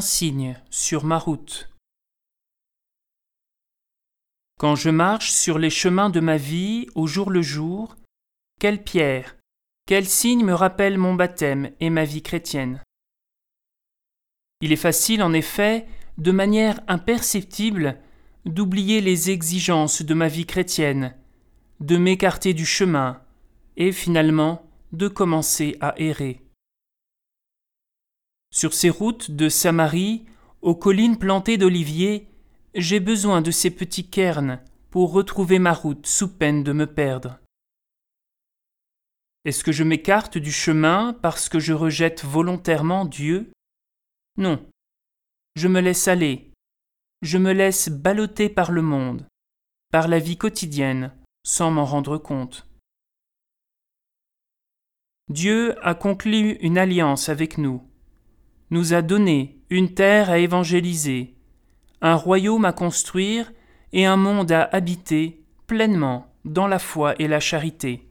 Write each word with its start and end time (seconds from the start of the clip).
signe 0.00 0.60
sur 0.70 1.04
ma 1.04 1.18
route. 1.18 1.70
Quand 4.58 4.76
je 4.76 4.90
marche 4.90 5.30
sur 5.30 5.58
les 5.58 5.70
chemins 5.70 6.10
de 6.10 6.20
ma 6.20 6.36
vie 6.36 6.86
au 6.94 7.06
jour 7.06 7.30
le 7.30 7.42
jour, 7.42 7.96
quelle 8.60 8.82
pierre, 8.82 9.36
quel 9.86 10.06
signe 10.06 10.44
me 10.44 10.54
rappelle 10.54 10.96
mon 10.96 11.14
baptême 11.14 11.70
et 11.80 11.90
ma 11.90 12.04
vie 12.04 12.22
chrétienne? 12.22 12.80
Il 14.60 14.72
est 14.72 14.76
facile, 14.76 15.22
en 15.22 15.32
effet, 15.32 15.86
de 16.18 16.30
manière 16.30 16.80
imperceptible, 16.88 17.98
d'oublier 18.44 19.00
les 19.00 19.30
exigences 19.30 20.02
de 20.02 20.14
ma 20.14 20.28
vie 20.28 20.46
chrétienne, 20.46 21.14
de 21.80 21.96
m'écarter 21.96 22.54
du 22.54 22.64
chemin, 22.64 23.20
et 23.76 23.92
finalement 23.92 24.70
de 24.92 25.08
commencer 25.08 25.76
à 25.80 25.94
errer. 25.98 26.43
Sur 28.54 28.72
ces 28.72 28.88
routes 28.88 29.32
de 29.32 29.48
Samarie, 29.48 30.26
aux 30.62 30.76
collines 30.76 31.18
plantées 31.18 31.58
d'oliviers, 31.58 32.28
j'ai 32.76 33.00
besoin 33.00 33.42
de 33.42 33.50
ces 33.50 33.72
petits 33.72 34.08
cairns 34.08 34.60
pour 34.90 35.10
retrouver 35.10 35.58
ma 35.58 35.72
route 35.72 36.06
sous 36.06 36.28
peine 36.28 36.62
de 36.62 36.70
me 36.70 36.86
perdre. 36.86 37.40
Est-ce 39.44 39.64
que 39.64 39.72
je 39.72 39.82
m'écarte 39.82 40.38
du 40.38 40.52
chemin 40.52 41.14
parce 41.14 41.48
que 41.48 41.58
je 41.58 41.72
rejette 41.72 42.24
volontairement 42.24 43.04
Dieu? 43.04 43.50
Non. 44.36 44.64
Je 45.56 45.66
me 45.66 45.80
laisse 45.80 46.06
aller. 46.06 46.52
Je 47.22 47.38
me 47.38 47.52
laisse 47.52 47.88
balloter 47.88 48.48
par 48.48 48.70
le 48.70 48.82
monde, 48.82 49.26
par 49.90 50.06
la 50.06 50.20
vie 50.20 50.36
quotidienne, 50.36 51.12
sans 51.44 51.72
m'en 51.72 51.84
rendre 51.84 52.18
compte. 52.18 52.68
Dieu 55.28 55.74
a 55.84 55.96
conclu 55.96 56.52
une 56.60 56.78
alliance 56.78 57.28
avec 57.28 57.58
nous 57.58 57.82
nous 58.70 58.94
a 58.94 59.02
donné 59.02 59.58
une 59.70 59.94
terre 59.94 60.30
à 60.30 60.38
évangéliser, 60.38 61.34
un 62.00 62.14
royaume 62.14 62.64
à 62.64 62.72
construire 62.72 63.52
et 63.92 64.06
un 64.06 64.16
monde 64.16 64.52
à 64.52 64.68
habiter 64.72 65.42
pleinement 65.66 66.32
dans 66.44 66.66
la 66.66 66.78
foi 66.78 67.14
et 67.18 67.28
la 67.28 67.40
charité. 67.40 68.08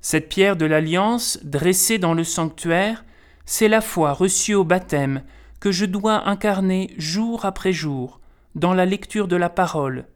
Cette 0.00 0.28
pierre 0.28 0.56
de 0.56 0.66
l'alliance 0.66 1.38
dressée 1.42 1.98
dans 1.98 2.14
le 2.14 2.24
sanctuaire, 2.24 3.04
c'est 3.44 3.68
la 3.68 3.80
foi 3.80 4.12
reçue 4.12 4.54
au 4.54 4.64
baptême 4.64 5.22
que 5.60 5.72
je 5.72 5.84
dois 5.84 6.28
incarner 6.28 6.94
jour 6.96 7.44
après 7.44 7.72
jour 7.72 8.20
dans 8.54 8.72
la 8.72 8.86
lecture 8.86 9.28
de 9.28 9.36
la 9.36 9.50
parole, 9.50 10.06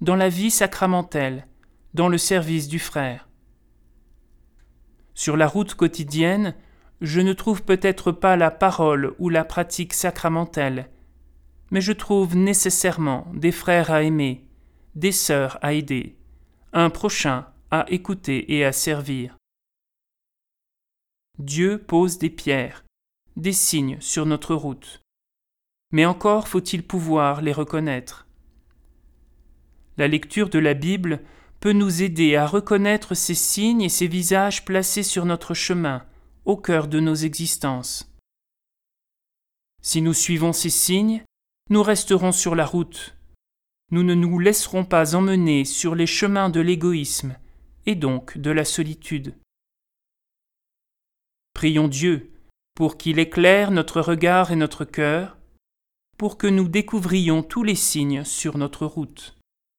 dans 0.00 0.16
la 0.16 0.28
vie 0.28 0.50
sacramentelle, 0.50 1.46
dans 1.94 2.08
le 2.08 2.18
service 2.18 2.68
du 2.68 2.78
frère. 2.78 3.28
Sur 5.14 5.36
la 5.36 5.46
route 5.46 5.74
quotidienne, 5.74 6.54
je 7.00 7.20
ne 7.20 7.32
trouve 7.32 7.62
peut-être 7.62 8.12
pas 8.12 8.36
la 8.36 8.50
parole 8.50 9.14
ou 9.18 9.28
la 9.28 9.44
pratique 9.44 9.94
sacramentelle, 9.94 10.90
mais 11.70 11.80
je 11.80 11.92
trouve 11.92 12.36
nécessairement 12.36 13.26
des 13.34 13.52
frères 13.52 13.90
à 13.90 14.02
aimer, 14.02 14.44
des 14.94 15.12
sœurs 15.12 15.58
à 15.62 15.72
aider, 15.72 16.16
un 16.72 16.90
prochain 16.90 17.46
à 17.70 17.86
écouter 17.88 18.54
et 18.54 18.64
à 18.64 18.72
servir. 18.72 19.36
Dieu 21.38 21.78
pose 21.78 22.18
des 22.18 22.28
pierres, 22.28 22.84
des 23.36 23.52
signes 23.52 23.96
sur 24.00 24.26
notre 24.26 24.54
route. 24.54 25.00
Mais 25.92 26.04
encore 26.04 26.48
faut-il 26.48 26.82
pouvoir 26.82 27.40
les 27.40 27.52
reconnaître. 27.52 28.26
La 29.96 30.06
lecture 30.06 30.50
de 30.50 30.58
la 30.58 30.74
Bible 30.74 31.20
peut 31.60 31.72
nous 31.72 32.02
aider 32.02 32.36
à 32.36 32.46
reconnaître 32.46 33.14
ces 33.14 33.34
signes 33.34 33.82
et 33.82 33.88
ces 33.88 34.06
visages 34.06 34.64
placés 34.64 35.02
sur 35.02 35.24
notre 35.24 35.54
chemin, 35.54 36.04
au 36.50 36.56
cœur 36.56 36.88
de 36.88 36.98
nos 36.98 37.14
existences. 37.14 38.12
Si 39.82 40.02
nous 40.02 40.12
suivons 40.12 40.52
ces 40.52 40.68
signes, 40.68 41.22
nous 41.68 41.84
resterons 41.84 42.32
sur 42.32 42.56
la 42.56 42.66
route. 42.66 43.16
Nous 43.92 44.02
ne 44.02 44.14
nous 44.14 44.40
laisserons 44.40 44.84
pas 44.84 45.14
emmener 45.14 45.64
sur 45.64 45.94
les 45.94 46.08
chemins 46.08 46.50
de 46.50 46.60
l'égoïsme 46.60 47.36
et 47.86 47.94
donc 47.94 48.36
de 48.36 48.50
la 48.50 48.64
solitude. 48.64 49.36
Prions 51.54 51.86
Dieu 51.86 52.32
pour 52.74 52.98
qu'il 52.98 53.20
éclaire 53.20 53.70
notre 53.70 54.00
regard 54.00 54.50
et 54.50 54.56
notre 54.56 54.84
cœur, 54.84 55.36
pour 56.18 56.36
que 56.36 56.48
nous 56.48 56.66
découvrions 56.66 57.44
tous 57.44 57.62
les 57.62 57.76
signes 57.76 58.24
sur 58.24 58.58
notre 58.58 58.86
route. 58.86 59.38